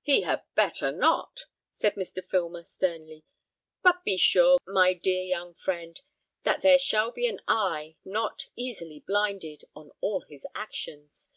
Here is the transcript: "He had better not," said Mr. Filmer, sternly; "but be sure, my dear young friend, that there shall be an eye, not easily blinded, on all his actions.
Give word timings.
"He 0.00 0.22
had 0.22 0.42
better 0.54 0.90
not," 0.90 1.40
said 1.70 1.94
Mr. 1.94 2.26
Filmer, 2.26 2.64
sternly; 2.64 3.24
"but 3.82 4.04
be 4.04 4.16
sure, 4.16 4.56
my 4.66 4.94
dear 4.94 5.22
young 5.22 5.52
friend, 5.52 6.00
that 6.44 6.62
there 6.62 6.78
shall 6.78 7.10
be 7.10 7.26
an 7.28 7.40
eye, 7.46 7.96
not 8.02 8.46
easily 8.56 9.00
blinded, 9.00 9.64
on 9.76 9.90
all 10.00 10.22
his 10.22 10.46
actions. 10.54 11.28